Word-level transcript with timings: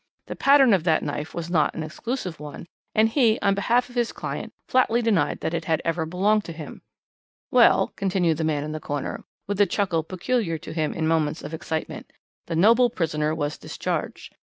The 0.25 0.35
pattern 0.35 0.73
of 0.73 0.83
that 0.85 1.03
knife 1.03 1.35
was 1.35 1.51
not 1.51 1.75
an 1.75 1.83
exclusive 1.83 2.39
one, 2.39 2.65
and 2.95 3.07
he, 3.07 3.37
on 3.41 3.53
behalf 3.53 3.87
of 3.87 3.93
his 3.93 4.11
client, 4.11 4.51
flatly 4.67 4.99
denied 5.03 5.41
that 5.41 5.53
it 5.53 5.65
had 5.65 5.79
ever 5.85 6.07
belonged 6.07 6.43
to 6.45 6.53
him. 6.53 6.81
"Well," 7.51 7.93
continued 7.95 8.37
the 8.37 8.43
man 8.43 8.63
in 8.63 8.71
the 8.71 8.79
corner, 8.79 9.23
with 9.47 9.59
the 9.59 9.67
chuckle 9.67 10.01
peculiar 10.01 10.57
to 10.57 10.73
him 10.73 10.91
in 10.95 11.05
moments 11.07 11.43
of 11.43 11.53
excitement, 11.53 12.11
"the 12.47 12.55
noble 12.55 12.89
prisoner 12.89 13.35
was 13.35 13.59
discharged. 13.59 14.33